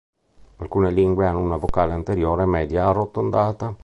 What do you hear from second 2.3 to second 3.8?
media arrotondata.